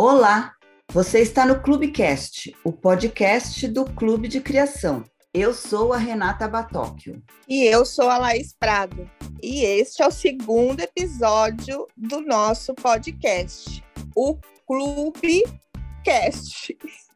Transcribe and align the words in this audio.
Olá, 0.00 0.54
você 0.92 1.18
está 1.18 1.44
no 1.44 1.60
Clubecast, 1.60 2.54
o 2.62 2.72
podcast 2.72 3.66
do 3.66 3.84
Clube 3.84 4.28
de 4.28 4.40
Criação. 4.40 5.02
Eu 5.34 5.52
sou 5.52 5.92
a 5.92 5.98
Renata 5.98 6.46
Batóquio. 6.46 7.20
E 7.48 7.64
eu 7.64 7.84
sou 7.84 8.08
a 8.08 8.16
Laís 8.16 8.54
Prado. 8.54 9.10
E 9.42 9.64
este 9.64 10.00
é 10.00 10.06
o 10.06 10.12
segundo 10.12 10.78
episódio 10.78 11.88
do 11.96 12.20
nosso 12.20 12.76
podcast, 12.76 13.82
o 14.14 14.38
Clubecast, 14.68 15.48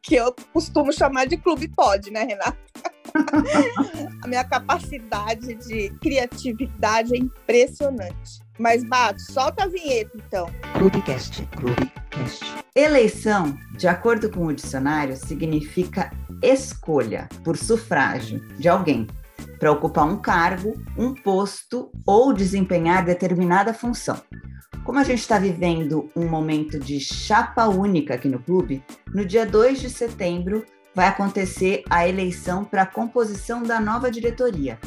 que 0.01 0.15
eu 0.15 0.35
costumo 0.51 0.91
chamar 0.91 1.25
de 1.25 1.37
Clube 1.37 1.69
Pod, 1.69 2.11
né, 2.11 2.25
Renata? 2.25 2.59
a 4.21 4.27
minha 4.27 4.43
capacidade 4.43 5.55
de 5.55 5.89
criatividade 6.01 7.15
é 7.15 7.17
impressionante. 7.17 8.43
Mas, 8.59 8.83
Bato, 8.83 9.21
solta 9.21 9.63
a 9.63 9.67
vinheta, 9.67 10.11
então. 10.17 10.47
Clubecast, 10.77 11.47
Clubecast. 12.13 12.63
Eleição, 12.75 13.57
de 13.77 13.87
acordo 13.87 14.29
com 14.29 14.45
o 14.45 14.53
dicionário, 14.53 15.15
significa 15.17 16.11
escolha 16.41 17.27
por 17.43 17.57
sufrágio 17.57 18.39
de 18.57 18.69
alguém 18.69 19.07
para 19.59 19.71
ocupar 19.71 20.05
um 20.05 20.17
cargo, 20.17 20.73
um 20.97 21.13
posto 21.13 21.91
ou 22.05 22.33
desempenhar 22.33 23.03
determinada 23.03 23.73
função. 23.73 24.21
Como 24.83 24.99
a 24.99 25.03
gente 25.03 25.19
está 25.19 25.39
vivendo 25.39 26.09
um 26.15 26.27
momento 26.27 26.79
de 26.79 26.99
chapa 26.99 27.67
única 27.67 28.15
aqui 28.15 28.27
no 28.27 28.39
clube, 28.39 28.83
no 29.13 29.25
dia 29.25 29.45
2 29.45 29.79
de 29.79 29.89
setembro 29.89 30.65
vai 30.93 31.07
acontecer 31.07 31.83
a 31.89 32.07
eleição 32.07 32.65
para 32.65 32.83
a 32.83 32.87
composição 32.87 33.63
da 33.63 33.79
nova 33.79 34.11
diretoria 34.11 34.77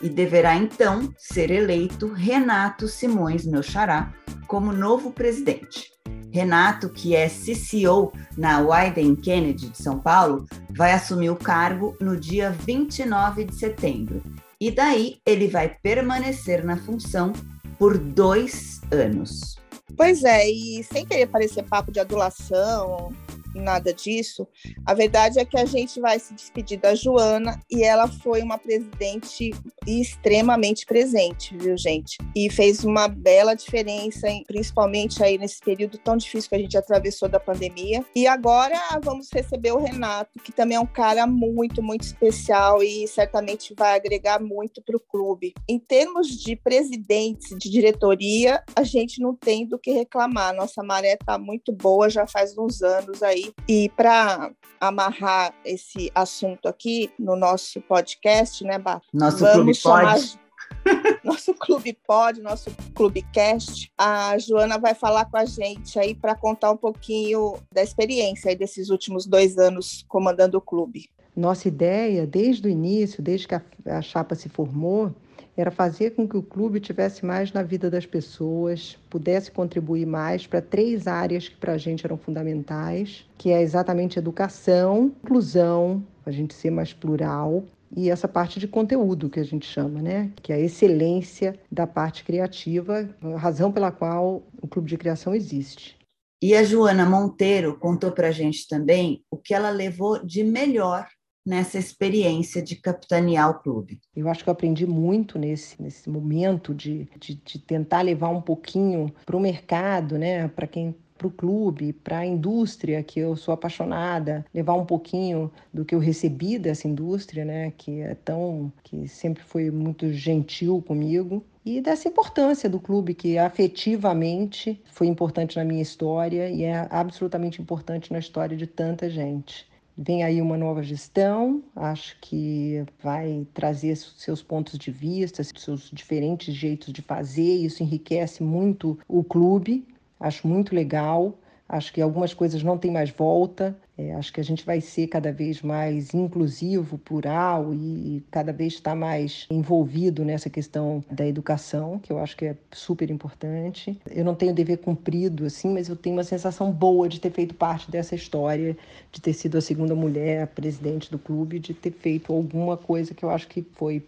e 0.00 0.08
deverá 0.08 0.56
então 0.56 1.12
ser 1.16 1.50
eleito 1.50 2.12
Renato 2.12 2.88
Simões, 2.88 3.46
meu 3.46 3.62
xará, 3.62 4.12
como 4.48 4.72
novo 4.72 5.12
presidente. 5.12 5.92
Renato, 6.32 6.88
que 6.88 7.14
é 7.14 7.28
CCO 7.28 8.12
na 8.36 8.60
Wyden 8.60 9.14
Kennedy 9.14 9.68
de 9.68 9.80
São 9.80 9.98
Paulo, 9.98 10.46
vai 10.70 10.92
assumir 10.92 11.30
o 11.30 11.36
cargo 11.36 11.94
no 12.00 12.16
dia 12.16 12.50
29 12.50 13.44
de 13.44 13.54
setembro. 13.54 14.22
E 14.58 14.70
daí 14.70 15.18
ele 15.26 15.48
vai 15.48 15.76
permanecer 15.82 16.64
na 16.64 16.76
função 16.76 17.32
por 17.78 17.98
dois 17.98 18.80
anos. 18.90 19.56
Pois 19.96 20.24
é, 20.24 20.48
e 20.48 20.82
sem 20.84 21.04
querer 21.04 21.26
parecer 21.26 21.64
papo 21.64 21.92
de 21.92 22.00
adulação, 22.00 23.12
nada 23.54 23.92
disso. 23.92 24.46
A 24.86 24.94
verdade 24.94 25.38
é 25.38 25.44
que 25.44 25.58
a 25.58 25.64
gente 25.64 26.00
vai 26.00 26.18
se 26.18 26.34
despedir 26.34 26.78
da 26.78 26.94
Joana 26.94 27.60
e 27.70 27.82
ela 27.82 28.08
foi 28.08 28.42
uma 28.42 28.58
presidente 28.58 29.50
extremamente 29.86 30.86
presente, 30.86 31.56
viu, 31.56 31.76
gente? 31.76 32.18
E 32.34 32.50
fez 32.50 32.84
uma 32.84 33.08
bela 33.08 33.54
diferença, 33.54 34.28
principalmente 34.46 35.22
aí 35.22 35.38
nesse 35.38 35.60
período 35.60 35.98
tão 35.98 36.16
difícil 36.16 36.48
que 36.48 36.56
a 36.56 36.58
gente 36.58 36.76
atravessou 36.76 37.28
da 37.28 37.40
pandemia. 37.40 38.04
E 38.14 38.26
agora 38.26 38.78
vamos 39.02 39.28
receber 39.32 39.72
o 39.72 39.78
Renato, 39.78 40.38
que 40.40 40.52
também 40.52 40.76
é 40.76 40.80
um 40.80 40.86
cara 40.86 41.26
muito, 41.26 41.82
muito 41.82 42.02
especial 42.02 42.82
e 42.82 43.06
certamente 43.08 43.74
vai 43.76 43.96
agregar 43.96 44.40
muito 44.40 44.82
para 44.82 44.96
o 44.96 45.00
clube. 45.00 45.54
Em 45.68 45.78
termos 45.78 46.28
de 46.28 46.56
presidentes, 46.56 47.56
de 47.58 47.70
diretoria, 47.70 48.62
a 48.74 48.82
gente 48.82 49.20
não 49.20 49.34
tem 49.34 49.66
do 49.66 49.78
que 49.78 49.92
reclamar. 49.92 50.54
Nossa 50.54 50.82
maré 50.82 51.14
está 51.14 51.38
muito 51.38 51.72
boa, 51.72 52.08
já 52.08 52.26
faz 52.26 52.56
uns 52.56 52.82
anos 52.82 53.22
aí 53.22 53.41
e 53.68 53.88
para 53.90 54.50
amarrar 54.80 55.54
esse 55.64 56.10
assunto 56.14 56.66
aqui 56.66 57.10
no 57.18 57.36
nosso 57.36 57.80
podcast, 57.82 58.64
né, 58.64 58.78
Bá? 58.78 59.00
Nosso 59.12 59.38
Vamos 59.38 59.54
clube 59.54 59.74
chamar... 59.74 60.14
pode. 60.14 60.42
nosso 61.22 61.54
clube 61.54 61.96
pode, 62.06 62.40
nosso 62.40 62.70
clubecast. 62.94 63.92
A 63.96 64.36
Joana 64.38 64.78
vai 64.78 64.94
falar 64.94 65.26
com 65.26 65.36
a 65.36 65.44
gente 65.44 65.98
aí 65.98 66.14
para 66.14 66.34
contar 66.34 66.72
um 66.72 66.76
pouquinho 66.76 67.54
da 67.72 67.82
experiência 67.82 68.50
aí 68.50 68.56
desses 68.56 68.90
últimos 68.90 69.26
dois 69.26 69.58
anos 69.58 70.04
comandando 70.08 70.58
o 70.58 70.60
clube. 70.60 71.08
Nossa 71.36 71.68
ideia, 71.68 72.26
desde 72.26 72.66
o 72.66 72.70
início, 72.70 73.22
desde 73.22 73.48
que 73.48 73.54
a, 73.54 73.62
a 73.86 74.02
chapa 74.02 74.34
se 74.34 74.48
formou, 74.48 75.14
era 75.56 75.70
fazer 75.70 76.10
com 76.10 76.26
que 76.26 76.36
o 76.36 76.42
clube 76.42 76.80
tivesse 76.80 77.24
mais 77.24 77.52
na 77.52 77.62
vida 77.62 77.90
das 77.90 78.06
pessoas, 78.06 78.98
pudesse 79.10 79.50
contribuir 79.50 80.06
mais 80.06 80.46
para 80.46 80.62
três 80.62 81.06
áreas 81.06 81.48
que 81.48 81.56
para 81.56 81.72
a 81.72 81.78
gente 81.78 82.04
eram 82.06 82.16
fundamentais, 82.16 83.26
que 83.36 83.50
é 83.50 83.60
exatamente 83.60 84.18
educação, 84.18 85.12
inclusão, 85.22 86.02
a 86.24 86.30
gente 86.30 86.54
ser 86.54 86.70
mais 86.70 86.92
plural 86.92 87.64
e 87.94 88.08
essa 88.08 88.26
parte 88.26 88.58
de 88.58 88.66
conteúdo 88.66 89.28
que 89.28 89.40
a 89.40 89.44
gente 89.44 89.66
chama, 89.66 90.00
né? 90.00 90.30
Que 90.42 90.52
é 90.52 90.56
a 90.56 90.60
excelência 90.60 91.58
da 91.70 91.86
parte 91.86 92.24
criativa, 92.24 93.08
a 93.20 93.36
razão 93.36 93.70
pela 93.70 93.92
qual 93.92 94.42
o 94.60 94.66
clube 94.66 94.88
de 94.88 94.96
criação 94.96 95.34
existe. 95.34 95.98
E 96.42 96.54
a 96.54 96.64
Joana 96.64 97.04
Monteiro 97.04 97.78
contou 97.78 98.10
para 98.10 98.28
a 98.28 98.32
gente 98.32 98.66
também 98.66 99.22
o 99.30 99.36
que 99.36 99.54
ela 99.54 99.70
levou 99.70 100.24
de 100.24 100.42
melhor 100.42 101.06
nessa 101.44 101.78
experiência 101.78 102.62
de 102.62 102.76
capitanear 102.76 103.50
o 103.50 103.60
clube? 103.60 104.00
Eu 104.14 104.28
acho 104.28 104.42
que 104.42 104.48
eu 104.48 104.52
aprendi 104.52 104.86
muito 104.86 105.38
nesse, 105.38 105.80
nesse 105.82 106.08
momento 106.08 106.74
de, 106.74 107.08
de, 107.18 107.34
de 107.34 107.58
tentar 107.58 108.02
levar 108.02 108.28
um 108.28 108.40
pouquinho 108.40 109.12
para 109.26 109.36
o 109.36 109.40
mercado, 109.40 110.18
né? 110.18 110.48
Para 110.48 110.66
quem 110.66 110.94
para 111.22 111.28
o 111.28 111.30
clube, 111.30 111.92
para 111.92 112.18
a 112.18 112.26
indústria, 112.26 113.02
que 113.02 113.20
eu 113.20 113.36
sou 113.36 113.54
apaixonada, 113.54 114.44
levar 114.52 114.74
um 114.74 114.84
pouquinho 114.84 115.52
do 115.72 115.84
que 115.84 115.94
eu 115.94 116.00
recebi 116.00 116.58
dessa 116.58 116.88
indústria, 116.88 117.44
né, 117.44 117.72
que 117.78 118.00
é 118.00 118.14
tão, 118.14 118.72
que 118.82 119.06
sempre 119.06 119.42
foi 119.42 119.70
muito 119.70 120.12
gentil 120.12 120.82
comigo, 120.82 121.44
e 121.64 121.80
dessa 121.80 122.08
importância 122.08 122.68
do 122.68 122.80
clube, 122.80 123.14
que 123.14 123.38
afetivamente 123.38 124.82
foi 124.90 125.06
importante 125.06 125.56
na 125.56 125.64
minha 125.64 125.82
história 125.82 126.50
e 126.50 126.64
é 126.64 126.88
absolutamente 126.90 127.62
importante 127.62 128.12
na 128.12 128.18
história 128.18 128.56
de 128.56 128.66
tanta 128.66 129.08
gente. 129.08 129.70
Vem 129.96 130.22
aí 130.24 130.40
uma 130.40 130.56
nova 130.56 130.82
gestão, 130.82 131.62
acho 131.76 132.16
que 132.20 132.84
vai 133.02 133.46
trazer 133.52 133.94
seus 133.96 134.42
pontos 134.42 134.78
de 134.78 134.90
vista, 134.90 135.44
seus 135.44 135.90
diferentes 135.90 136.54
jeitos 136.54 136.92
de 136.92 137.02
fazer, 137.02 137.56
isso 137.56 137.82
enriquece 137.82 138.42
muito 138.42 138.98
o 139.06 139.22
clube, 139.22 139.86
acho 140.18 140.48
muito 140.48 140.74
legal. 140.74 141.38
Acho 141.68 141.90
que 141.92 142.02
algumas 142.02 142.34
coisas 142.34 142.62
não 142.62 142.76
têm 142.76 142.90
mais 142.90 143.08
volta. 143.10 143.74
É, 143.96 144.14
acho 144.14 144.32
que 144.32 144.40
a 144.40 144.44
gente 144.44 144.64
vai 144.64 144.80
ser 144.80 145.06
cada 145.06 145.30
vez 145.30 145.60
mais 145.60 146.14
inclusivo, 146.14 146.96
plural 146.96 147.74
e 147.74 148.22
cada 148.30 148.52
vez 148.52 148.74
estar 148.74 148.94
mais 148.94 149.46
envolvido 149.50 150.24
nessa 150.24 150.48
questão 150.48 151.04
da 151.10 151.26
educação, 151.26 151.98
que 151.98 152.10
eu 152.10 152.18
acho 152.18 152.36
que 152.36 152.46
é 152.46 152.56
super 152.72 153.10
importante. 153.10 153.98
Eu 154.10 154.24
não 154.24 154.34
tenho 154.34 154.54
dever 154.54 154.78
cumprido, 154.78 155.44
assim, 155.44 155.72
mas 155.72 155.88
eu 155.88 155.96
tenho 155.96 156.16
uma 156.16 156.24
sensação 156.24 156.72
boa 156.72 157.06
de 157.08 157.20
ter 157.20 157.30
feito 157.30 157.54
parte 157.54 157.90
dessa 157.90 158.14
história, 158.14 158.76
de 159.10 159.20
ter 159.20 159.34
sido 159.34 159.58
a 159.58 159.60
segunda 159.60 159.94
mulher 159.94 160.46
presidente 160.48 161.10
do 161.10 161.18
clube, 161.18 161.58
de 161.58 161.74
ter 161.74 161.92
feito 161.92 162.32
alguma 162.32 162.78
coisa 162.78 163.12
que 163.12 163.24
eu 163.24 163.30
acho 163.30 163.46
que 163.46 163.62
foi 163.74 164.02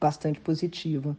bastante 0.00 0.40
positiva. 0.40 1.16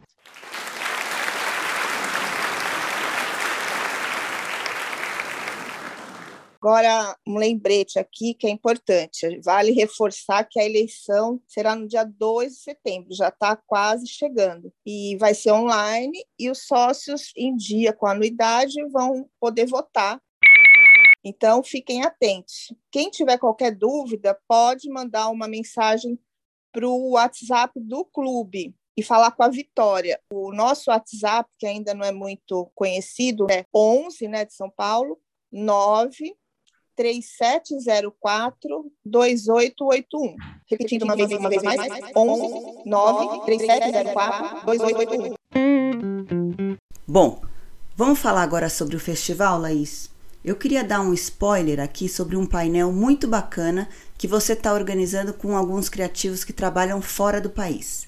Agora, 6.62 7.16
um 7.26 7.38
lembrete 7.38 7.98
aqui 7.98 8.34
que 8.34 8.46
é 8.46 8.50
importante: 8.50 9.40
vale 9.42 9.72
reforçar 9.72 10.44
que 10.44 10.60
a 10.60 10.64
eleição 10.64 11.40
será 11.48 11.74
no 11.74 11.88
dia 11.88 12.04
2 12.04 12.52
de 12.52 12.58
setembro, 12.58 13.14
já 13.14 13.28
está 13.28 13.56
quase 13.56 14.06
chegando, 14.06 14.70
e 14.84 15.16
vai 15.16 15.32
ser 15.32 15.52
online, 15.52 16.22
e 16.38 16.50
os 16.50 16.66
sócios 16.66 17.32
em 17.34 17.56
dia 17.56 17.94
com 17.94 18.06
anuidade 18.06 18.74
vão 18.90 19.26
poder 19.40 19.66
votar. 19.66 20.20
Então, 21.24 21.62
fiquem 21.62 22.04
atentos. 22.04 22.74
Quem 22.90 23.08
tiver 23.08 23.38
qualquer 23.38 23.74
dúvida, 23.74 24.38
pode 24.46 24.88
mandar 24.90 25.30
uma 25.30 25.48
mensagem 25.48 26.18
para 26.72 26.86
o 26.86 27.12
WhatsApp 27.12 27.72
do 27.80 28.04
clube, 28.04 28.74
e 28.98 29.02
falar 29.02 29.30
com 29.30 29.42
a 29.42 29.48
Vitória. 29.48 30.20
O 30.30 30.52
nosso 30.52 30.90
WhatsApp, 30.90 31.48
que 31.58 31.66
ainda 31.66 31.94
não 31.94 32.04
é 32.04 32.12
muito 32.12 32.70
conhecido, 32.74 33.46
é 33.50 33.64
11, 33.74 34.28
né, 34.28 34.44
de 34.44 34.52
São 34.52 34.68
Paulo, 34.68 35.18
9 35.50 36.36
3704 37.00 38.92
2881. 39.06 40.36
Repetindo 40.66 41.04
uma 41.04 41.16
vez, 41.16 41.32
uma 41.32 41.48
vez 41.48 41.62
mais, 41.62 41.80
11 42.14 42.82
9 42.84 43.46
3704 43.46 44.66
2881. 44.66 46.76
Bom, 47.08 47.40
vamos 47.96 48.18
falar 48.18 48.42
agora 48.42 48.68
sobre 48.68 48.96
o 48.96 49.00
festival, 49.00 49.58
Laís? 49.58 50.10
Eu 50.44 50.56
queria 50.56 50.84
dar 50.84 51.00
um 51.00 51.14
spoiler 51.14 51.80
aqui 51.80 52.06
sobre 52.06 52.36
um 52.36 52.44
painel 52.44 52.92
muito 52.92 53.26
bacana 53.26 53.88
que 54.18 54.28
você 54.28 54.52
está 54.52 54.74
organizando 54.74 55.32
com 55.32 55.56
alguns 55.56 55.88
criativos 55.88 56.44
que 56.44 56.52
trabalham 56.52 57.00
fora 57.00 57.40
do 57.40 57.48
país. 57.48 58.06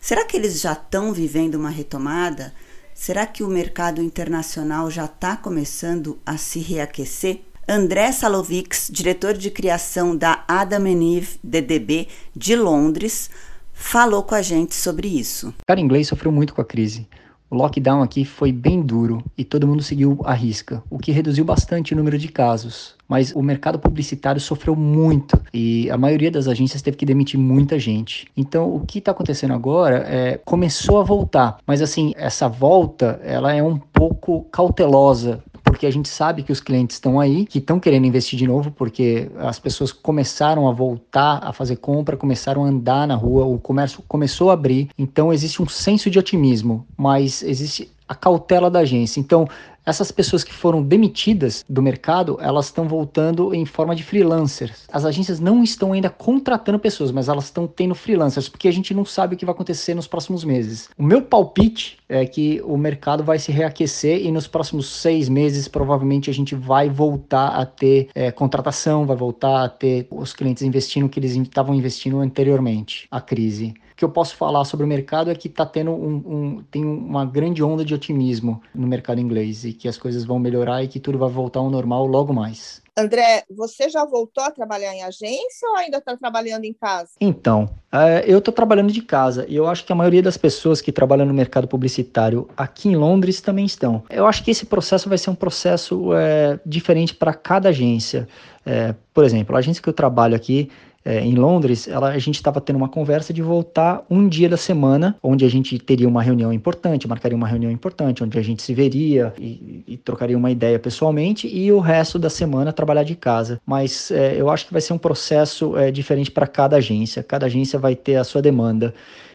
Será 0.00 0.24
que 0.24 0.36
eles 0.36 0.60
já 0.60 0.72
estão 0.72 1.12
vivendo 1.12 1.54
uma 1.54 1.70
retomada? 1.70 2.52
Será 2.92 3.24
que 3.24 3.44
o 3.44 3.48
mercado 3.48 4.02
internacional 4.02 4.90
já 4.90 5.04
está 5.04 5.36
começando 5.36 6.20
a 6.26 6.36
se 6.36 6.58
reaquecer? 6.58 7.51
André 7.68 8.10
Salovics, 8.10 8.90
diretor 8.92 9.34
de 9.34 9.48
criação 9.48 10.16
da 10.16 10.44
Adam 10.48 10.84
Eve 10.86 11.38
DDB 11.44 12.08
de 12.34 12.56
Londres, 12.56 13.30
falou 13.72 14.24
com 14.24 14.34
a 14.34 14.42
gente 14.42 14.74
sobre 14.74 15.06
isso. 15.06 15.48
O 15.48 15.66
cara 15.66 15.80
inglês 15.80 16.08
sofreu 16.08 16.32
muito 16.32 16.54
com 16.54 16.60
a 16.60 16.64
crise. 16.64 17.06
O 17.48 17.54
lockdown 17.54 18.02
aqui 18.02 18.24
foi 18.24 18.50
bem 18.50 18.80
duro 18.80 19.22
e 19.36 19.44
todo 19.44 19.66
mundo 19.66 19.82
seguiu 19.82 20.18
a 20.24 20.32
risca, 20.32 20.82
o 20.88 20.98
que 20.98 21.12
reduziu 21.12 21.44
bastante 21.44 21.92
o 21.92 21.96
número 21.96 22.18
de 22.18 22.28
casos. 22.28 22.94
Mas 23.06 23.30
o 23.32 23.42
mercado 23.42 23.78
publicitário 23.78 24.40
sofreu 24.40 24.74
muito 24.74 25.38
e 25.52 25.88
a 25.90 25.98
maioria 25.98 26.30
das 26.30 26.48
agências 26.48 26.80
teve 26.80 26.96
que 26.96 27.04
demitir 27.04 27.38
muita 27.38 27.78
gente. 27.78 28.26
Então, 28.34 28.74
o 28.74 28.80
que 28.80 28.98
está 28.98 29.10
acontecendo 29.10 29.52
agora 29.52 29.98
é 30.08 30.40
começou 30.44 30.98
a 30.98 31.04
voltar, 31.04 31.58
mas 31.66 31.82
assim 31.82 32.14
essa 32.16 32.48
volta 32.48 33.20
ela 33.22 33.52
é 33.52 33.62
um 33.62 33.76
pouco 33.76 34.46
cautelosa 34.50 35.44
porque 35.72 35.86
a 35.86 35.90
gente 35.90 36.10
sabe 36.10 36.42
que 36.42 36.52
os 36.52 36.60
clientes 36.60 36.96
estão 36.96 37.18
aí, 37.18 37.46
que 37.46 37.56
estão 37.56 37.80
querendo 37.80 38.04
investir 38.04 38.38
de 38.38 38.46
novo, 38.46 38.70
porque 38.70 39.30
as 39.38 39.58
pessoas 39.58 39.90
começaram 39.90 40.68
a 40.68 40.72
voltar 40.72 41.40
a 41.42 41.50
fazer 41.50 41.76
compra, 41.76 42.14
começaram 42.14 42.62
a 42.62 42.68
andar 42.68 43.08
na 43.08 43.14
rua, 43.14 43.46
o 43.46 43.58
comércio 43.58 44.04
começou 44.06 44.50
a 44.50 44.52
abrir, 44.52 44.90
então 44.98 45.32
existe 45.32 45.62
um 45.62 45.66
senso 45.66 46.10
de 46.10 46.18
otimismo, 46.18 46.86
mas 46.94 47.42
existe 47.42 47.90
a 48.06 48.14
cautela 48.14 48.70
da 48.70 48.80
agência. 48.80 49.18
Então, 49.18 49.48
essas 49.84 50.12
pessoas 50.12 50.44
que 50.44 50.52
foram 50.52 50.82
demitidas 50.82 51.64
do 51.68 51.82
mercado, 51.82 52.38
elas 52.40 52.66
estão 52.66 52.86
voltando 52.86 53.54
em 53.54 53.64
forma 53.64 53.94
de 53.94 54.02
freelancers. 54.02 54.86
As 54.92 55.04
agências 55.04 55.40
não 55.40 55.62
estão 55.62 55.92
ainda 55.92 56.08
contratando 56.08 56.78
pessoas, 56.78 57.10
mas 57.10 57.28
elas 57.28 57.44
estão 57.44 57.66
tendo 57.66 57.94
freelancers, 57.94 58.48
porque 58.48 58.68
a 58.68 58.72
gente 58.72 58.94
não 58.94 59.04
sabe 59.04 59.34
o 59.34 59.38
que 59.38 59.44
vai 59.44 59.54
acontecer 59.54 59.94
nos 59.94 60.06
próximos 60.06 60.44
meses. 60.44 60.88
O 60.96 61.02
meu 61.02 61.22
palpite 61.22 61.98
é 62.08 62.24
que 62.26 62.60
o 62.64 62.76
mercado 62.76 63.24
vai 63.24 63.38
se 63.38 63.50
reaquecer 63.50 64.24
e 64.24 64.30
nos 64.30 64.46
próximos 64.46 64.88
seis 64.88 65.28
meses, 65.28 65.66
provavelmente, 65.66 66.30
a 66.30 66.34
gente 66.34 66.54
vai 66.54 66.88
voltar 66.88 67.48
a 67.48 67.66
ter 67.66 68.08
é, 68.14 68.30
contratação, 68.30 69.06
vai 69.06 69.16
voltar 69.16 69.64
a 69.64 69.68
ter 69.68 70.06
os 70.10 70.32
clientes 70.32 70.62
investindo 70.62 71.06
o 71.06 71.08
que 71.08 71.18
eles 71.18 71.34
estavam 71.34 71.74
investindo 71.74 72.20
anteriormente 72.20 73.06
à 73.10 73.20
crise 73.20 73.74
que 74.02 74.04
eu 74.04 74.10
posso 74.10 74.34
falar 74.34 74.64
sobre 74.64 74.84
o 74.84 74.88
mercado 74.88 75.30
é 75.30 75.34
que 75.36 75.46
está 75.46 75.64
tendo 75.64 75.92
um, 75.92 76.14
um, 76.26 76.64
tem 76.72 76.84
uma 76.84 77.24
grande 77.24 77.62
onda 77.62 77.84
de 77.84 77.94
otimismo 77.94 78.60
no 78.74 78.84
mercado 78.84 79.20
inglês 79.20 79.64
e 79.64 79.72
que 79.72 79.86
as 79.86 79.96
coisas 79.96 80.24
vão 80.24 80.40
melhorar 80.40 80.82
e 80.82 80.88
que 80.88 80.98
tudo 80.98 81.18
vai 81.18 81.30
voltar 81.30 81.60
ao 81.60 81.70
normal 81.70 82.04
logo 82.04 82.32
mais. 82.34 82.82
André, 82.98 83.44
você 83.48 83.88
já 83.88 84.04
voltou 84.04 84.42
a 84.42 84.50
trabalhar 84.50 84.92
em 84.92 85.04
agência 85.04 85.68
ou 85.70 85.76
ainda 85.76 85.98
está 85.98 86.16
trabalhando 86.16 86.64
em 86.64 86.72
casa? 86.72 87.12
Então, 87.20 87.70
é, 87.92 88.24
eu 88.26 88.38
estou 88.38 88.52
trabalhando 88.52 88.92
de 88.92 89.00
casa 89.00 89.46
e 89.48 89.54
eu 89.54 89.68
acho 89.68 89.84
que 89.84 89.92
a 89.92 89.94
maioria 89.94 90.20
das 90.20 90.36
pessoas 90.36 90.80
que 90.80 90.90
trabalham 90.90 91.24
no 91.24 91.32
mercado 91.32 91.68
publicitário 91.68 92.48
aqui 92.56 92.88
em 92.88 92.96
Londres 92.96 93.40
também 93.40 93.64
estão. 93.64 94.02
Eu 94.10 94.26
acho 94.26 94.42
que 94.42 94.50
esse 94.50 94.66
processo 94.66 95.08
vai 95.08 95.16
ser 95.16 95.30
um 95.30 95.34
processo 95.36 96.12
é, 96.12 96.58
diferente 96.66 97.14
para 97.14 97.32
cada 97.32 97.68
agência. 97.68 98.26
É, 98.66 98.96
por 99.14 99.24
exemplo, 99.24 99.54
a 99.54 99.60
agência 99.60 99.80
que 99.80 99.88
eu 99.88 99.94
trabalho 99.94 100.34
aqui, 100.34 100.68
é, 101.04 101.20
em 101.20 101.34
Londres, 101.34 101.88
ela, 101.88 102.10
a 102.10 102.18
gente 102.18 102.36
estava 102.36 102.60
tendo 102.60 102.76
uma 102.76 102.88
conversa 102.88 103.32
de 103.32 103.42
voltar 103.42 104.04
um 104.08 104.28
dia 104.28 104.48
da 104.48 104.56
semana, 104.56 105.16
onde 105.22 105.44
a 105.44 105.48
gente 105.48 105.78
teria 105.78 106.08
uma 106.08 106.22
reunião 106.22 106.52
importante, 106.52 107.08
marcaria 107.08 107.36
uma 107.36 107.48
reunião 107.48 107.70
importante, 107.70 108.22
onde 108.22 108.38
a 108.38 108.42
gente 108.42 108.62
se 108.62 108.72
veria 108.72 109.32
e, 109.38 109.84
e 109.86 109.96
trocaria 109.96 110.36
uma 110.36 110.50
ideia 110.50 110.78
pessoalmente, 110.78 111.48
e 111.48 111.72
o 111.72 111.80
resto 111.80 112.18
da 112.18 112.30
semana 112.30 112.72
trabalhar 112.72 113.04
de 113.04 113.16
casa. 113.16 113.60
Mas 113.66 114.10
é, 114.10 114.40
eu 114.40 114.48
acho 114.50 114.66
que 114.66 114.72
vai 114.72 114.80
ser 114.80 114.92
um 114.92 114.98
processo 114.98 115.76
é, 115.76 115.90
diferente 115.90 116.30
para 116.30 116.46
cada 116.46 116.76
agência, 116.76 117.22
cada 117.22 117.46
agência 117.46 117.78
vai 117.78 117.96
ter 117.96 118.16
a 118.16 118.24
sua 118.24 118.40
demanda. 118.40 118.94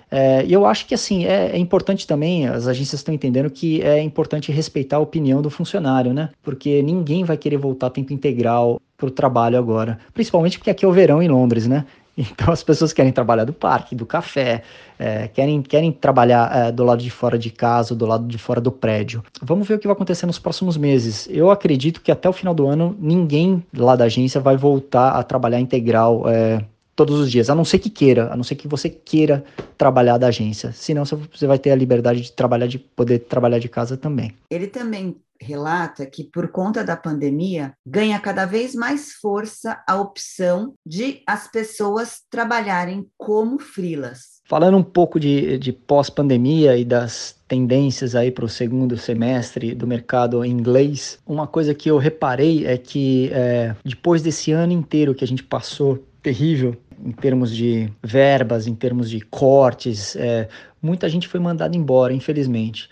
É, 0.09 0.45
e 0.45 0.54
eu 0.54 0.65
acho 0.65 0.86
que 0.86 0.95
assim 0.95 1.25
é, 1.25 1.51
é, 1.51 1.57
importante 1.57 2.07
também, 2.07 2.48
as 2.48 2.68
agências 2.68 3.00
estão 3.00 3.13
entendendo 3.13 3.50
que 3.50 3.81
é 3.81 4.01
importante 4.01 4.51
respeitar 4.51 4.98
a 4.98 5.00
opinião 5.00 5.42
do 5.42 5.50
funcionário, 5.50 6.13
né? 6.13 6.30
Porque 6.42 6.81
ninguém 6.81 7.24
vai 7.24 7.38
querer 7.38 7.57
voltar 7.57 7.89
tempo 7.89 8.13
integral 8.13 8.80
para 8.95 9.07
o 9.07 9.12
trabalho 9.12 9.57
agora, 9.57 10.00
principalmente 10.13 10.57
porque 10.57 10.71
aqui 10.71 10.86
é 10.86 10.88
o 10.88 10.92
verão 10.92 11.21
em 11.21 11.27
Londres, 11.27 11.68
né? 11.68 11.86
Então 12.18 12.51
as 12.51 12.63
pessoas 12.63 12.92
querem 12.92 13.12
trabalhar 13.12 13.44
do 13.44 13.54
parque, 13.54 13.94
do 13.94 14.04
café, 14.04 14.63
é, 14.98 15.27
querem, 15.27 15.62
querem 15.62 15.92
trabalhar 15.92 16.51
é, 16.51 16.71
do 16.71 16.83
lado 16.83 17.03
de 17.03 17.12
fora 17.12 17.38
de 17.38 17.51
casa, 17.51 17.94
do 17.94 18.07
lado 18.07 18.25
de 18.25 18.39
fora 18.39 18.60
do 18.60 18.71
prédio. 18.71 19.24
Vamos 19.39 19.68
ver 19.68 19.75
o 19.75 19.80
que 19.80 19.86
vai 19.86 19.94
acontecer 19.94 20.25
nos 20.25 20.39
próximos 20.39 20.77
meses. 20.77 21.27
Eu 21.30 21.51
acredito 21.51 22.01
que 22.01 22.12
até 22.12 22.27
o 22.27 22.33
final 22.33 22.56
do 22.56 22.65
ano 22.65 22.98
ninguém 23.00 23.63
lá 23.71 23.95
da 23.95 24.06
agência 24.06 24.42
vai 24.42 24.57
voltar 24.57 25.12
a 25.12 25.21
trabalhar 25.21 25.60
integral 25.60 26.27
é, 26.27 26.65
todos 26.97 27.19
os 27.19 27.31
dias, 27.31 27.47
a 27.47 27.55
não 27.55 27.63
ser 27.63 27.77
que 27.77 27.91
queira, 27.91 28.33
a 28.33 28.35
não 28.35 28.44
ser 28.44 28.55
que 28.55 28.67
você 28.67 28.89
queira 28.89 29.45
trabalhar 29.77 30.17
da 30.17 30.27
agência. 30.27 30.71
Senão 30.73 31.05
você 31.05 31.45
vai 31.45 31.59
ter 31.59 31.69
a 31.69 31.75
liberdade 31.75 32.21
de 32.21 32.31
trabalhar, 32.31 32.65
de 32.65 32.79
poder 32.79 33.19
trabalhar 33.19 33.59
de 33.59 33.69
casa 33.69 33.95
também. 33.95 34.33
Ele 34.49 34.65
também 34.65 35.15
relata 35.39 36.07
que, 36.07 36.23
por 36.23 36.47
conta 36.47 36.83
da 36.83 36.97
pandemia, 36.97 37.73
ganha 37.85 38.19
cada 38.19 38.47
vez 38.47 38.73
mais 38.73 39.13
força 39.13 39.79
a 39.88 39.95
opção 40.01 40.73
de 40.83 41.21
as 41.27 41.47
pessoas 41.47 42.23
trabalharem 42.31 43.05
como 43.15 43.59
frilas. 43.59 44.41
Falando 44.45 44.77
um 44.77 44.83
pouco 44.83 45.19
de, 45.19 45.59
de 45.59 45.71
pós-pandemia 45.71 46.77
e 46.77 46.83
das 46.83 47.35
tendências 47.47 48.15
aí 48.15 48.31
para 48.31 48.45
o 48.45 48.50
segundo 48.50 48.97
semestre 48.97 49.75
do 49.75 49.85
mercado 49.85 50.43
inglês, 50.43 51.19
uma 51.27 51.45
coisa 51.45 51.75
que 51.75 51.91
eu 51.91 52.00
reparei 52.00 52.65
é 52.65 52.75
que 52.75 53.29
é, 53.31 53.75
depois 53.85 54.23
desse 54.23 54.51
ano 54.51 54.73
inteiro 54.73 55.13
que 55.13 55.23
a 55.23 55.27
gente 55.27 55.43
passou 55.43 56.03
terrível 56.23 56.75
em 57.03 57.11
termos 57.11 57.55
de 57.55 57.91
verbas, 58.03 58.67
em 58.67 58.75
termos 58.75 59.09
de 59.09 59.21
cortes, 59.21 60.15
é, 60.15 60.47
muita 60.81 61.07
gente 61.09 61.27
foi 61.27 61.39
mandada 61.39 61.75
embora, 61.75 62.13
infelizmente. 62.13 62.89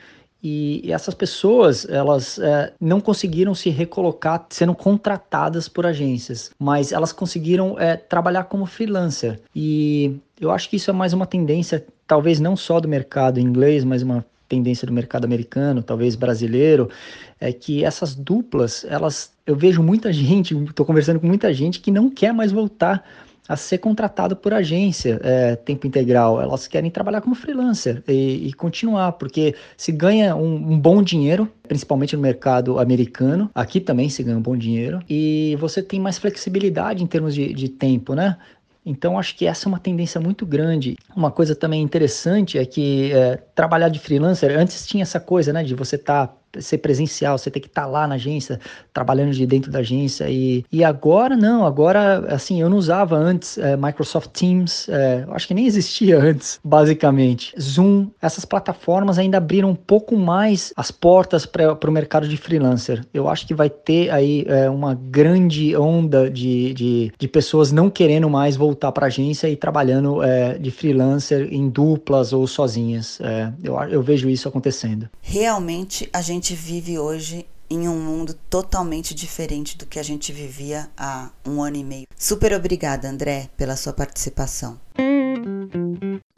E, 0.47 0.91
essas 0.91 1.15
pessoas, 1.15 1.89
elas 1.89 2.37
é, 2.37 2.71
não 2.79 3.01
conseguiram 3.01 3.55
se 3.55 3.71
recolocar 3.71 4.45
sendo 4.49 4.75
contratadas 4.75 5.67
por 5.67 5.87
agências, 5.87 6.51
mas 6.59 6.91
elas 6.91 7.11
conseguiram 7.11 7.79
é, 7.79 7.97
trabalhar 7.97 8.43
como 8.43 8.67
freelancer. 8.67 9.39
E 9.55 10.17
eu 10.39 10.51
acho 10.51 10.69
que 10.69 10.75
isso 10.75 10.91
é 10.91 10.93
mais 10.93 11.13
uma 11.13 11.25
tendência, 11.25 11.83
talvez 12.05 12.39
não 12.39 12.55
só 12.55 12.79
do 12.79 12.87
mercado 12.87 13.39
inglês, 13.39 13.83
mas 13.83 14.03
uma 14.03 14.23
tendência 14.47 14.85
do 14.85 14.93
mercado 14.93 15.25
americano, 15.25 15.81
talvez 15.81 16.15
brasileiro, 16.15 16.91
é 17.39 17.51
que 17.51 17.83
essas 17.83 18.13
duplas, 18.13 18.85
elas, 18.87 19.31
eu 19.47 19.55
vejo 19.55 19.81
muita 19.81 20.11
gente, 20.13 20.55
estou 20.65 20.85
conversando 20.85 21.19
com 21.19 21.25
muita 21.25 21.51
gente 21.53 21.79
que 21.79 21.89
não 21.89 22.07
quer 22.07 22.31
mais 22.31 22.51
voltar 22.51 23.03
a 23.47 23.55
ser 23.55 23.77
contratado 23.77 24.35
por 24.35 24.53
agência 24.53 25.19
é, 25.23 25.55
tempo 25.55 25.85
integral. 25.85 26.41
Elas 26.41 26.67
querem 26.67 26.89
trabalhar 26.89 27.21
como 27.21 27.35
freelancer 27.35 28.03
e, 28.07 28.47
e 28.47 28.53
continuar, 28.53 29.13
porque 29.13 29.55
se 29.77 29.91
ganha 29.91 30.35
um, 30.35 30.55
um, 30.55 30.79
bom 30.79 31.01
dinheiro, 31.03 31.49
principalmente 31.67 32.15
no 32.15 32.21
mercado 32.21 32.79
americano, 32.79 33.49
aqui 33.53 33.79
também 33.79 34.09
se 34.09 34.23
ganha 34.23 34.37
um 34.37 34.41
bom 34.41 34.57
dinheiro, 34.57 34.99
e 35.09 35.55
você 35.59 35.81
tem 35.81 35.99
mais 35.99 36.17
flexibilidade 36.17 37.03
em 37.03 37.07
termos 37.07 37.35
de, 37.35 37.53
de 37.53 37.69
tempo, 37.69 38.13
né? 38.15 38.37
Então, 38.85 39.17
acho 39.17 39.35
que 39.35 39.47
essa 39.47 39.67
é 39.67 39.69
uma 39.69 39.79
tendência 39.79 40.21
muito 40.21 40.45
grande. 40.45 40.95
Uma 41.15 41.31
coisa 41.31 41.55
também 41.55 41.81
interessante 41.81 42.59
é 42.59 42.65
que 42.65 43.11
é, 43.11 43.37
trabalhar 43.55 43.89
de 43.89 43.97
freelancer, 43.97 44.55
antes 44.55 44.85
tinha 44.85 45.01
essa 45.01 45.19
coisa, 45.19 45.51
né, 45.51 45.63
de 45.63 45.73
você 45.73 45.95
estar 45.95 46.27
tá 46.27 46.33
ser 46.61 46.79
presencial, 46.79 47.37
você 47.37 47.51
tem 47.51 47.61
que 47.61 47.67
estar 47.67 47.83
tá 47.83 47.87
lá 47.87 48.07
na 48.07 48.15
agência, 48.15 48.59
trabalhando 48.93 49.31
de 49.31 49.45
dentro 49.45 49.71
da 49.71 49.79
agência. 49.79 50.29
E, 50.29 50.65
e 50.71 50.83
agora 50.83 51.35
não, 51.35 51.65
agora, 51.65 52.25
assim, 52.33 52.61
eu 52.61 52.69
não 52.69 52.77
usava 52.77 53.15
antes 53.15 53.57
é, 53.57 53.75
Microsoft 53.75 54.31
Teams, 54.31 54.87
é, 54.89 55.25
acho 55.29 55.47
que 55.47 55.53
nem 55.53 55.65
existia 55.65 56.17
antes, 56.21 56.59
basicamente. 56.63 57.53
Zoom, 57.59 58.07
essas 58.21 58.45
plataformas 58.45 59.17
ainda 59.17 59.37
abriram 59.37 59.69
um 59.69 59.75
pouco 59.75 60.17
mais 60.17 60.73
as 60.75 60.91
portas 60.91 61.45
para 61.45 61.77
o 61.87 61.91
mercado 61.91 62.27
de 62.27 62.37
freelancer. 62.37 63.05
Eu 63.13 63.27
acho 63.27 63.45
que 63.47 63.53
vai 63.53 63.69
ter 63.69 64.09
aí 64.09 64.45
é, 64.47 64.69
uma 64.69 64.93
grande 64.93 65.75
onda 65.75 66.29
de, 66.29 66.73
de, 66.73 67.11
de, 67.17 67.27
pessoas 67.27 67.71
não 67.71 67.89
querendo 67.89 68.29
mais 68.29 68.55
voltar 68.55 68.91
para 68.91 69.05
a 69.05 69.07
agência 69.07 69.49
e 69.49 69.55
trabalhando 69.55 70.19
de 70.59 70.71
freelancer 70.71 71.47
em 71.51 71.69
duplas 71.69 72.31
ou 72.31 72.47
sozinhas. 72.47 73.19
Eu, 73.63 73.75
eu 73.83 74.01
vejo 74.01 74.29
isso 74.29 74.47
acontecendo. 74.47 75.09
Realmente, 75.21 76.09
a 76.13 76.21
gente 76.21 76.44
gente 76.45 76.53
vive 76.53 76.99
hoje 76.99 77.47
em 77.67 77.87
um 77.89 77.99
mundo 77.99 78.35
totalmente 78.51 79.15
diferente 79.15 79.75
do 79.75 79.87
que 79.87 79.97
a 79.97 80.03
gente 80.03 80.31
vivia 80.31 80.87
há 80.95 81.31
um 81.43 81.59
ano 81.63 81.77
e 81.77 81.83
meio. 81.83 82.05
Super 82.15 82.53
obrigada, 82.53 83.09
André, 83.09 83.49
pela 83.57 83.75
sua 83.75 83.91
participação. 83.91 84.79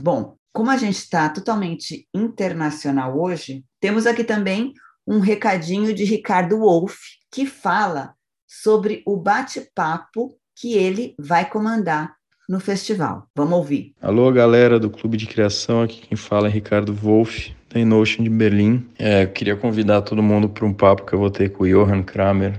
Bom, 0.01 0.37
como 0.53 0.71
a 0.71 0.77
gente 0.77 0.95
está 0.95 1.27
totalmente 1.27 2.07
internacional 2.15 3.19
hoje, 3.19 3.65
temos 3.81 4.07
aqui 4.07 4.23
também 4.23 4.73
um 5.05 5.19
recadinho 5.19 5.93
de 5.93 6.05
Ricardo 6.05 6.59
Wolff, 6.59 6.97
que 7.29 7.45
fala 7.45 8.13
sobre 8.47 9.03
o 9.05 9.17
bate-papo 9.17 10.37
que 10.55 10.75
ele 10.75 11.15
vai 11.19 11.49
comandar 11.49 12.15
no 12.47 12.61
festival. 12.61 13.27
Vamos 13.35 13.57
ouvir. 13.57 13.93
Alô, 14.01 14.31
galera 14.31 14.79
do 14.79 14.89
Clube 14.89 15.17
de 15.17 15.27
Criação, 15.27 15.81
aqui 15.81 15.99
quem 15.99 16.15
fala 16.15 16.47
é 16.47 16.49
Ricardo 16.49 16.93
Wolff 16.93 17.56
da 17.69 17.79
Inotion 17.79 18.23
de 18.23 18.29
Berlim. 18.29 18.85
É, 18.97 19.23
eu 19.23 19.27
queria 19.27 19.55
convidar 19.55 20.01
todo 20.01 20.21
mundo 20.23 20.49
para 20.49 20.65
um 20.65 20.73
papo 20.73 21.05
que 21.05 21.13
eu 21.13 21.19
vou 21.19 21.29
ter 21.29 21.49
com 21.49 21.63
o 21.63 21.67
Johan 21.67 22.03
Kramer, 22.03 22.53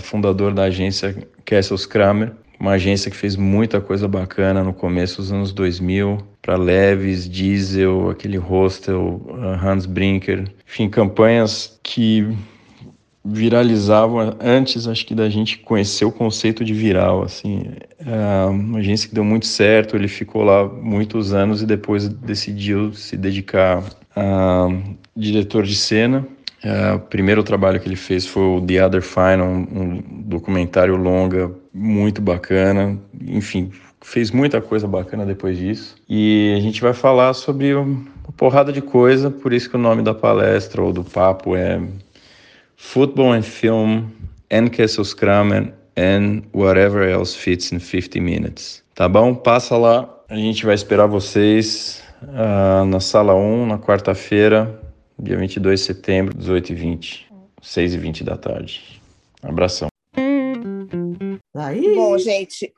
fundador 0.00 0.52
da 0.52 0.64
agência 0.64 1.16
Kessels 1.44 1.86
Kramer, 1.86 2.32
uma 2.60 2.72
agência 2.72 3.10
que 3.10 3.16
fez 3.16 3.36
muita 3.36 3.80
coisa 3.80 4.08
bacana 4.08 4.64
no 4.64 4.72
começo 4.72 5.18
dos 5.18 5.32
anos 5.32 5.52
2000, 5.52 6.18
para 6.42 6.56
Leves, 6.56 7.28
Diesel, 7.28 8.10
aquele 8.10 8.36
hostel, 8.36 9.22
Hans 9.62 9.86
Brinker, 9.86 10.44
enfim, 10.66 10.88
campanhas 10.88 11.78
que 11.82 12.26
viralizavam 13.24 14.34
antes, 14.40 14.88
acho 14.88 15.04
que 15.06 15.14
da 15.14 15.28
gente 15.28 15.58
conhecer 15.58 16.04
o 16.04 16.12
conceito 16.12 16.64
de 16.64 16.72
viral, 16.72 17.22
assim, 17.22 17.64
é 17.98 18.46
uma 18.46 18.78
agência 18.78 19.08
que 19.08 19.14
deu 19.14 19.24
muito 19.24 19.46
certo, 19.46 19.96
ele 19.96 20.08
ficou 20.08 20.42
lá 20.42 20.66
muitos 20.66 21.34
anos 21.34 21.60
e 21.60 21.66
depois 21.66 22.08
decidiu 22.08 22.92
se 22.94 23.16
dedicar 23.16 23.84
diretor 25.16 25.64
de 25.64 25.74
cena. 25.74 26.26
Uh, 26.64 26.96
o 26.96 27.00
primeiro 27.00 27.42
trabalho 27.44 27.78
que 27.78 27.88
ele 27.88 27.96
fez 27.96 28.26
foi 28.26 28.42
o 28.42 28.60
The 28.60 28.84
Other 28.84 29.02
Final, 29.02 29.46
um, 29.46 29.66
um 29.70 30.02
documentário 30.24 30.96
longa 30.96 31.52
muito 31.72 32.20
bacana. 32.20 32.98
Enfim, 33.26 33.70
fez 34.00 34.30
muita 34.30 34.60
coisa 34.60 34.86
bacana 34.86 35.24
depois 35.24 35.56
disso. 35.56 35.96
E 36.08 36.54
a 36.56 36.60
gente 36.60 36.80
vai 36.80 36.92
falar 36.92 37.34
sobre 37.34 37.74
uma 37.74 38.06
porrada 38.36 38.72
de 38.72 38.80
coisa, 38.80 39.30
por 39.30 39.52
isso 39.52 39.70
que 39.70 39.76
o 39.76 39.78
nome 39.78 40.02
da 40.02 40.14
palestra 40.14 40.82
ou 40.82 40.92
do 40.92 41.04
papo 41.04 41.54
é 41.54 41.80
Football 42.76 43.32
and 43.32 43.42
Film 43.42 44.04
and 44.50 44.68
Kessels 44.68 45.14
Kramer 45.14 45.72
and 45.96 46.42
whatever 46.52 47.08
else 47.08 47.36
fits 47.36 47.72
in 47.72 47.78
50 47.78 48.20
minutes. 48.20 48.82
Tá 48.94 49.08
bom? 49.08 49.34
Passa 49.34 49.76
lá, 49.76 50.08
a 50.28 50.36
gente 50.36 50.64
vai 50.64 50.74
esperar 50.74 51.06
vocês 51.06 52.02
uh, 52.22 52.84
na 52.84 53.00
sala 53.00 53.34
1, 53.34 53.66
na 53.66 53.78
quarta-feira, 53.78 54.80
dia 55.18 55.36
22 55.36 55.80
de 55.80 55.86
setembro, 55.86 56.36
18h20, 56.36 57.26
6h20 57.62 58.24
da 58.24 58.36
tarde. 58.36 59.00
Abração. 59.42 59.88
Aí. 61.54 61.94
Bom, 61.94 62.16
gente, 62.18 62.72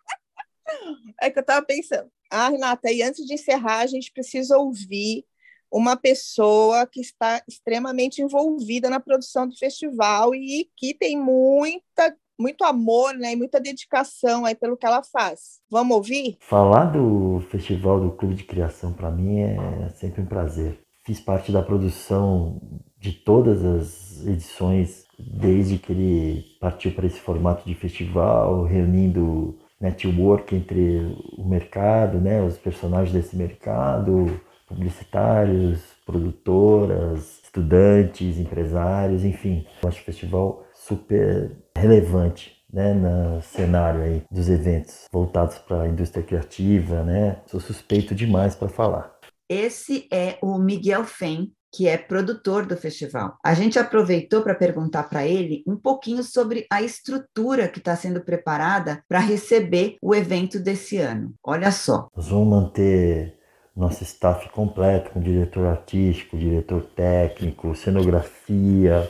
é 1.21 1.31
que 1.31 1.39
eu 1.39 1.43
estava 1.43 1.65
pensando. 1.65 2.11
Ah, 2.31 2.49
Renata, 2.49 2.91
e 2.91 3.03
antes 3.03 3.27
de 3.27 3.35
encerrar, 3.35 3.81
a 3.81 3.87
gente 3.87 4.13
precisa 4.13 4.57
ouvir 4.57 5.25
uma 5.71 5.97
pessoa 5.97 6.87
que 6.87 7.01
está 7.01 7.43
extremamente 7.49 8.21
envolvida 8.21 8.91
na 8.91 9.01
produção 9.01 9.47
do 9.47 9.57
festival 9.57 10.35
e 10.35 10.69
que 10.77 10.95
tem 10.95 11.17
muita 11.17 12.17
muito 12.41 12.65
amor 12.65 13.15
né, 13.15 13.33
e 13.33 13.37
muita 13.37 13.61
dedicação 13.61 14.45
aí 14.45 14.55
pelo 14.55 14.77
que 14.77 14.87
ela 14.87 15.03
faz. 15.03 15.61
Vamos 15.71 15.97
ouvir? 15.97 16.37
Falar 16.41 16.87
do 16.87 17.41
Festival 17.51 18.01
do 18.01 18.11
Clube 18.11 18.35
de 18.35 18.45
Criação 18.45 18.93
para 18.93 19.11
mim 19.11 19.41
é 19.41 19.89
sempre 19.95 20.23
um 20.23 20.27
prazer. 20.27 20.81
Fiz 21.05 21.21
parte 21.21 21.53
da 21.53 21.63
produção 21.63 22.61
de 22.99 23.13
todas 23.13 23.65
as 23.65 24.27
edições 24.27 25.05
desde 25.19 25.79
que 25.79 25.93
ele 25.93 26.45
partiu 26.61 26.93
para 26.93 27.07
esse 27.07 27.21
formato 27.21 27.67
de 27.67 27.75
festival, 27.75 28.65
reunindo 28.65 29.59
network 29.81 30.55
entre 30.55 31.17
o 31.37 31.45
mercado, 31.45 32.19
né, 32.19 32.43
os 32.43 32.59
personagens 32.59 33.13
desse 33.13 33.37
mercado, 33.37 34.41
publicitários, 34.67 35.83
produtoras, 36.07 37.41
estudantes, 37.43 38.39
empresários, 38.39 39.25
enfim. 39.25 39.67
Eu 39.83 39.89
acho 39.89 40.01
o 40.01 40.05
festival 40.05 40.65
super 40.73 41.51
relevante 41.77 42.61
né, 42.73 42.95
no 42.95 43.43
cenário 43.43 44.03
aí 44.03 44.23
dos 44.31 44.49
eventos 44.49 45.07
voltados 45.13 45.59
para 45.59 45.83
a 45.83 45.89
indústria 45.89 46.23
criativa, 46.23 47.03
né? 47.03 47.39
Sou 47.47 47.61
suspeito 47.61 48.15
demais 48.15 48.55
para 48.55 48.69
falar. 48.69 49.13
Esse 49.49 50.07
é 50.13 50.39
o 50.41 50.57
Miguel 50.59 51.05
Fen, 51.05 51.53
que 51.73 51.89
é 51.89 51.97
produtor 51.97 52.67
do 52.67 52.77
festival. 52.77 53.37
A 53.45 53.55
gente 53.55 53.79
aproveitou 53.79 54.43
para 54.43 54.55
perguntar 54.55 55.05
para 55.05 55.27
ele 55.27 55.63
um 55.67 55.77
pouquinho 55.77 56.23
sobre 56.23 56.67
a 56.71 56.83
estrutura 56.83 57.69
que 57.69 57.79
está 57.79 57.97
sendo 57.97 58.21
preparada 58.21 59.03
para 59.09 59.19
receber 59.19 59.97
o 60.03 60.15
evento 60.15 60.59
desse 60.59 60.99
ano. 60.99 61.35
Olha 61.43 61.71
só. 61.71 62.09
Nós 62.15 62.29
vamos 62.29 62.49
manter 62.49 63.39
nosso 63.77 64.03
staff 64.03 64.49
completo, 64.51 65.11
com 65.11 65.21
diretor 65.21 65.67
artístico, 65.67 66.37
diretor 66.37 66.83
técnico, 66.95 67.75
cenografia, 67.75 69.09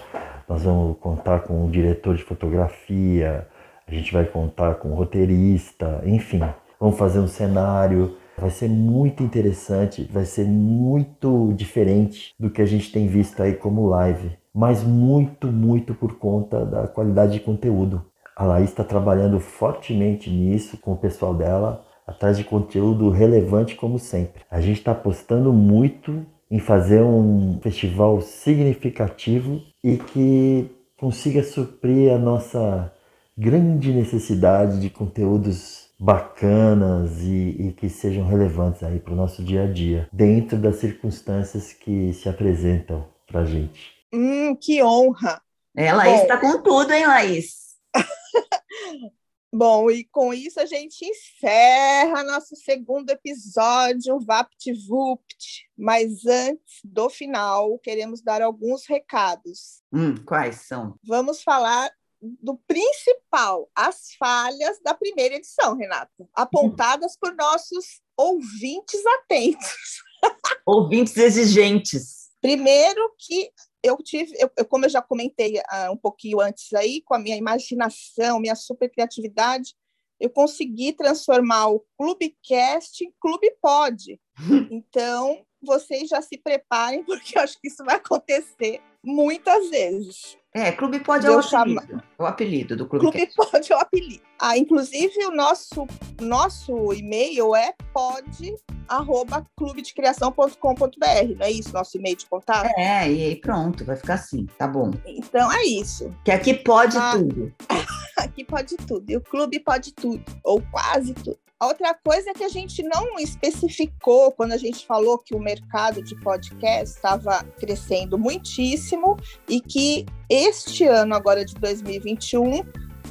nós 0.50 0.64
vamos 0.64 0.98
contar 0.98 1.42
com 1.42 1.64
um 1.64 1.70
diretor 1.70 2.16
de 2.16 2.24
fotografia, 2.24 3.46
a 3.86 3.94
gente 3.94 4.12
vai 4.12 4.24
contar 4.24 4.74
com 4.74 4.88
um 4.88 4.94
roteirista, 4.94 6.02
enfim, 6.04 6.40
vamos 6.80 6.98
fazer 6.98 7.20
um 7.20 7.28
cenário. 7.28 8.16
Vai 8.36 8.50
ser 8.50 8.68
muito 8.68 9.22
interessante, 9.22 10.10
vai 10.12 10.24
ser 10.24 10.44
muito 10.46 11.52
diferente 11.54 12.34
do 12.36 12.50
que 12.50 12.60
a 12.60 12.66
gente 12.66 12.90
tem 12.90 13.06
visto 13.06 13.40
aí 13.40 13.54
como 13.54 13.86
live, 13.90 14.32
mas 14.52 14.82
muito, 14.82 15.46
muito 15.46 15.94
por 15.94 16.18
conta 16.18 16.66
da 16.66 16.88
qualidade 16.88 17.34
de 17.34 17.40
conteúdo. 17.40 18.04
A 18.34 18.44
Laís 18.44 18.70
está 18.70 18.82
trabalhando 18.82 19.38
fortemente 19.38 20.28
nisso 20.30 20.78
com 20.78 20.94
o 20.94 20.96
pessoal 20.96 21.32
dela, 21.32 21.84
atrás 22.04 22.36
de 22.36 22.42
conteúdo 22.42 23.08
relevante 23.10 23.76
como 23.76 24.00
sempre. 24.00 24.42
A 24.50 24.60
gente 24.60 24.78
está 24.78 24.90
apostando 24.90 25.52
muito 25.52 26.26
em 26.50 26.58
fazer 26.58 27.02
um 27.02 27.60
festival 27.62 28.20
significativo 28.20 29.60
e 29.82 29.96
que 29.96 30.70
consiga 30.96 31.42
suprir 31.42 32.12
a 32.12 32.18
nossa 32.18 32.92
grande 33.36 33.92
necessidade 33.92 34.80
de 34.80 34.90
conteúdos 34.90 35.88
bacanas 35.98 37.20
e, 37.20 37.56
e 37.58 37.72
que 37.72 37.88
sejam 37.88 38.26
relevantes 38.26 38.82
aí 38.82 38.98
para 38.98 39.12
o 39.12 39.16
nosso 39.16 39.42
dia 39.42 39.64
a 39.64 39.66
dia, 39.66 40.08
dentro 40.12 40.58
das 40.58 40.76
circunstâncias 40.76 41.72
que 41.72 42.12
se 42.12 42.28
apresentam 42.28 43.06
para 43.26 43.40
a 43.40 43.44
gente. 43.44 43.92
Hum, 44.12 44.56
que 44.56 44.82
honra! 44.82 45.40
É, 45.76 45.92
Laís 45.92 46.22
está 46.22 46.36
com 46.36 46.62
tudo, 46.62 46.92
hein, 46.92 47.06
Laís? 47.06 47.76
Bom, 49.52 49.90
e 49.90 50.04
com 50.04 50.32
isso 50.32 50.60
a 50.60 50.66
gente 50.66 51.04
encerra 51.04 52.22
nosso 52.22 52.54
segundo 52.54 53.10
episódio, 53.10 54.20
VaptVupt. 54.20 55.68
Mas 55.76 56.24
antes 56.24 56.80
do 56.84 57.10
final, 57.10 57.76
queremos 57.80 58.22
dar 58.22 58.42
alguns 58.42 58.86
recados. 58.86 59.82
Hum, 59.92 60.14
quais 60.24 60.66
são? 60.66 60.94
Vamos 61.02 61.42
falar 61.42 61.90
do 62.20 62.56
principal, 62.66 63.68
as 63.74 64.12
falhas 64.18 64.78
da 64.84 64.94
primeira 64.94 65.36
edição, 65.36 65.76
Renata, 65.76 66.28
apontadas 66.34 67.16
por 67.18 67.34
nossos 67.34 68.00
ouvintes 68.16 69.00
atentos. 69.20 70.02
ouvintes 70.66 71.16
exigentes. 71.16 72.30
Primeiro 72.40 73.14
que 73.18 73.50
eu 73.82 73.96
tive, 73.98 74.32
eu, 74.38 74.50
eu, 74.56 74.64
como 74.64 74.84
eu 74.84 74.90
já 74.90 75.00
comentei 75.02 75.58
uh, 75.58 75.92
um 75.92 75.96
pouquinho 75.96 76.40
antes 76.40 76.72
aí, 76.74 77.02
com 77.02 77.14
a 77.14 77.18
minha 77.18 77.36
imaginação, 77.36 78.40
minha 78.40 78.54
super 78.54 78.90
criatividade, 78.90 79.74
eu 80.18 80.28
consegui 80.28 80.92
transformar 80.92 81.68
o 81.68 81.84
Clubecast 81.98 83.02
em 83.02 83.12
Clube 83.20 83.50
Pod. 83.60 84.20
Então, 84.70 85.44
vocês 85.62 86.08
já 86.08 86.20
se 86.22 86.38
preparem, 86.38 87.02
porque 87.04 87.36
eu 87.36 87.42
acho 87.42 87.58
que 87.60 87.68
isso 87.68 87.84
vai 87.84 87.96
acontecer 87.96 88.82
muitas 89.02 89.70
vezes. 89.70 90.36
É, 90.52 90.72
Clube 90.72 90.98
Pod 90.98 91.24
é 91.24 91.30
o 91.30 91.38
apelido, 91.38 92.02
é 92.18 92.22
o 92.22 92.26
apelido 92.26 92.76
do 92.76 92.86
Clube 92.86 93.10
Clube 93.10 93.28
Pod 93.36 93.72
é 93.72 93.76
o 93.76 93.78
apelido. 93.78 94.22
Ah, 94.38 94.58
inclusive, 94.58 95.24
o 95.26 95.30
nosso, 95.30 95.86
nosso 96.20 96.92
e-mail 96.92 97.54
é 97.54 97.72
pod 97.92 98.56
arroba 98.88 99.46
clubedecriação.com.br, 99.56 101.36
não 101.38 101.46
é 101.46 101.50
isso 101.52 101.72
nosso 101.72 101.96
e-mail 101.96 102.16
de 102.16 102.26
contato? 102.26 102.66
É, 102.76 103.08
e 103.08 103.24
aí 103.26 103.36
pronto, 103.36 103.84
vai 103.84 103.94
ficar 103.94 104.14
assim, 104.14 104.46
tá 104.58 104.66
bom. 104.66 104.90
Então 105.06 105.52
é 105.52 105.62
isso. 105.62 106.12
Que 106.24 106.32
aqui 106.32 106.54
pode 106.54 106.98
ah, 106.98 107.12
tudo. 107.12 107.54
aqui 108.20 108.44
pode 108.44 108.76
tudo, 108.76 109.10
e 109.10 109.16
o 109.16 109.20
clube 109.20 109.60
pode 109.60 109.92
tudo, 109.92 110.24
ou 110.44 110.62
quase 110.70 111.14
tudo. 111.14 111.38
A 111.58 111.66
outra 111.66 111.92
coisa 111.92 112.30
é 112.30 112.32
que 112.32 112.42
a 112.42 112.48
gente 112.48 112.82
não 112.82 113.18
especificou 113.18 114.32
quando 114.32 114.52
a 114.52 114.56
gente 114.56 114.86
falou 114.86 115.18
que 115.18 115.34
o 115.34 115.38
mercado 115.38 116.02
de 116.02 116.18
podcast 116.22 116.96
estava 116.96 117.44
crescendo 117.58 118.18
muitíssimo 118.18 119.18
e 119.46 119.60
que 119.60 120.06
este 120.26 120.84
ano, 120.84 121.14
agora 121.14 121.44
de 121.44 121.54
2021, 121.56 122.64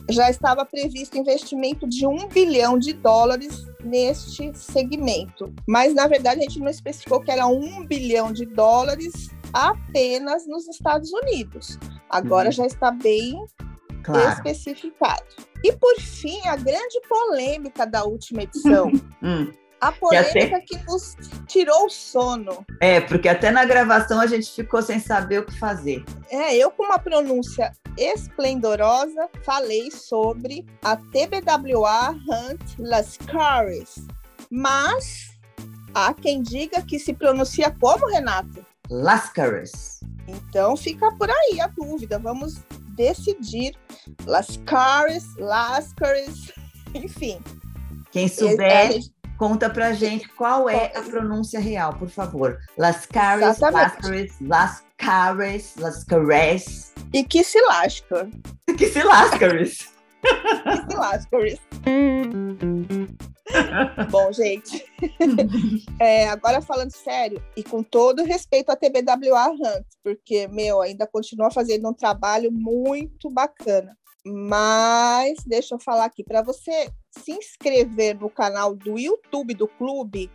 já 0.09 0.31
estava 0.31 0.65
previsto 0.65 1.15
investimento 1.15 1.87
de 1.87 2.07
um 2.07 2.27
bilhão 2.27 2.79
de 2.79 2.91
dólares 2.93 3.67
neste 3.83 4.51
segmento. 4.57 5.53
Mas, 5.67 5.93
na 5.93 6.07
verdade, 6.07 6.39
a 6.39 6.43
gente 6.43 6.59
não 6.59 6.69
especificou 6.69 7.21
que 7.21 7.29
era 7.29 7.45
um 7.45 7.85
bilhão 7.85 8.31
de 8.31 8.47
dólares 8.47 9.29
apenas 9.53 10.47
nos 10.47 10.67
Estados 10.67 11.11
Unidos. 11.13 11.77
Agora 12.09 12.47
uhum. 12.47 12.51
já 12.51 12.65
está 12.65 12.89
bem 12.89 13.45
claro. 14.13 14.29
especificado. 14.29 15.23
E 15.63 15.73
por 15.73 15.95
fim, 15.99 16.39
a 16.47 16.55
grande 16.55 17.01
polêmica 17.07 17.85
da 17.85 18.03
última 18.03 18.43
edição. 18.43 18.91
hum. 19.21 19.51
A 19.81 19.93
polêmica 19.93 20.57
até... 20.57 20.59
que 20.61 20.77
nos 20.85 21.15
tirou 21.47 21.85
o 21.85 21.89
sono. 21.89 22.65
É, 22.81 22.99
porque 22.99 23.29
até 23.29 23.49
na 23.49 23.63
gravação 23.63 24.19
a 24.19 24.27
gente 24.27 24.51
ficou 24.51 24.81
sem 24.81 24.99
saber 24.99 25.39
o 25.39 25.45
que 25.45 25.57
fazer. 25.57 26.03
É, 26.29 26.55
eu 26.55 26.69
com 26.69 26.83
uma 26.83 26.99
pronúncia 26.99 27.71
esplendorosa 27.97 29.29
falei 29.43 29.89
sobre 29.89 30.65
a 30.83 30.97
TBWA 30.97 32.11
Hunt 32.11 32.77
Lascaris. 32.77 34.05
Mas 34.51 35.37
há 35.93 36.13
quem 36.13 36.41
diga 36.41 36.81
que 36.81 36.99
se 36.99 37.13
pronuncia 37.13 37.73
como, 37.79 38.07
Renato? 38.07 38.65
Lascaris. 38.89 40.01
Então 40.27 40.75
fica 40.75 41.11
por 41.13 41.29
aí 41.29 41.61
a 41.61 41.67
dúvida. 41.67 42.19
Vamos 42.19 42.61
decidir 43.00 43.74
Lascaris, 44.25 45.25
Lascaris, 45.38 46.51
enfim. 46.94 47.39
Quem 48.12 48.27
souber, 48.27 48.91
gente... 48.91 49.13
conta 49.38 49.70
pra 49.70 49.94
gente 49.94 50.27
qual 50.29 50.70
é 50.70 50.91
a 50.94 51.01
pronúncia 51.01 51.62
real, 51.62 51.94
por 51.94 52.10
favor. 52.10 52.60
Lascaris, 52.77 53.60
Lascaris, 53.60 54.36
Lascaris, 54.41 55.75
Lascaris. 55.77 56.94
E 57.13 57.24
que 57.24 57.41
se 57.41 57.62
lasca. 57.62 58.29
que 58.77 58.88
se 58.88 59.01
lascaris. 59.01 59.94
que 60.22 60.91
se 60.91 60.98
lascaris. 60.98 61.60
Bom, 64.12 64.32
gente, 64.32 64.86
é, 66.00 66.27
agora 66.29 66.62
falando 66.62 66.91
sério, 66.91 67.44
e 67.56 67.63
com 67.63 67.82
todo 67.84 68.24
respeito 68.24 68.70
à 68.70 68.75
TBWA 68.75 69.50
Hunt, 69.50 69.86
porque, 70.03 70.48
meu, 70.48 70.82
ainda 70.82 71.08
continua 71.08 71.51
fazendo 71.51 71.89
um 71.89 71.94
trabalho 71.94 72.51
muito 72.51 73.29
bacana. 73.29 73.98
Mas 74.25 75.39
deixa 75.46 75.75
eu 75.75 75.79
falar 75.79 76.06
aqui, 76.06 76.24
para 76.24 76.41
você 76.41 76.89
se 77.12 77.32
inscrever 77.32 78.20
no 78.20 78.29
canal 78.29 78.75
do 78.75 79.00
YouTube 79.00 79.53
do 79.53 79.68
clube, 79.68 80.29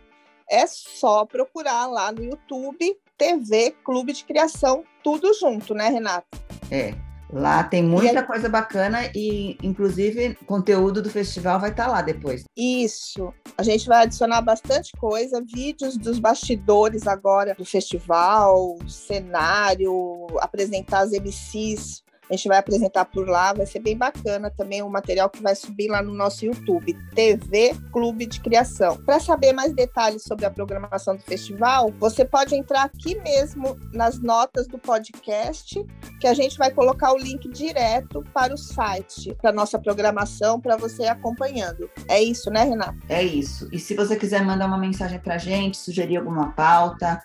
é 0.49 0.65
só 0.67 1.25
procurar 1.25 1.87
lá 1.87 2.11
no 2.11 2.23
YouTube 2.23 2.97
TV 3.17 3.71
Clube 3.83 4.13
de 4.13 4.25
Criação, 4.25 4.83
tudo 5.03 5.33
junto, 5.33 5.73
né, 5.73 5.89
Renata? 5.89 6.27
É. 6.69 6.93
Lá 7.35 7.65
tem 7.65 7.83
muita 7.83 8.21
aí... 8.21 8.25
coisa 8.25 8.47
bacana 8.47 9.11
e, 9.13 9.57
inclusive, 9.61 10.35
conteúdo 10.45 11.01
do 11.01 11.09
festival 11.09 11.59
vai 11.59 11.69
estar 11.69 11.85
tá 11.85 11.91
lá 11.91 12.01
depois. 12.01 12.45
Isso. 12.55 13.33
A 13.57 13.61
gente 13.61 13.85
vai 13.87 14.03
adicionar 14.03 14.41
bastante 14.41 14.93
coisa, 14.93 15.43
vídeos 15.45 15.97
dos 15.97 16.17
bastidores 16.17 17.05
agora 17.05 17.53
do 17.53 17.65
festival, 17.65 18.77
cenário, 18.87 20.27
apresentar 20.39 20.99
as 20.99 21.11
MCs 21.11 22.04
a 22.29 22.35
gente 22.35 22.47
vai 22.47 22.57
apresentar 22.57 23.05
por 23.05 23.27
lá, 23.27 23.53
vai 23.53 23.65
ser 23.65 23.79
bem 23.79 23.97
bacana 23.97 24.49
também 24.49 24.81
o 24.81 24.89
material 24.89 25.29
que 25.29 25.41
vai 25.41 25.55
subir 25.55 25.87
lá 25.87 26.01
no 26.01 26.13
nosso 26.13 26.45
YouTube, 26.45 26.97
TV 27.13 27.75
Clube 27.91 28.25
de 28.25 28.39
Criação. 28.39 28.97
Para 28.97 29.19
saber 29.19 29.53
mais 29.53 29.73
detalhes 29.73 30.23
sobre 30.23 30.45
a 30.45 30.51
programação 30.51 31.15
do 31.15 31.21
festival, 31.21 31.93
você 31.99 32.25
pode 32.25 32.55
entrar 32.55 32.83
aqui 32.83 33.15
mesmo 33.19 33.77
nas 33.93 34.19
notas 34.19 34.67
do 34.67 34.77
podcast, 34.77 35.83
que 36.19 36.27
a 36.27 36.33
gente 36.33 36.57
vai 36.57 36.71
colocar 36.71 37.13
o 37.13 37.17
link 37.17 37.47
direto 37.49 38.23
para 38.33 38.53
o 38.53 38.57
site, 38.57 39.35
para 39.41 39.51
nossa 39.51 39.77
programação, 39.77 40.59
para 40.59 40.77
você 40.77 41.03
ir 41.03 41.07
acompanhando. 41.07 41.89
É 42.07 42.21
isso, 42.21 42.49
né, 42.49 42.63
Renata? 42.63 42.95
É 43.09 43.23
isso. 43.23 43.67
E 43.71 43.79
se 43.79 43.95
você 43.95 44.15
quiser 44.15 44.43
mandar 44.43 44.65
uma 44.65 44.77
mensagem 44.77 45.19
para 45.19 45.35
a 45.35 45.37
gente, 45.37 45.77
sugerir 45.77 46.17
alguma 46.17 46.51
pauta, 46.51 47.21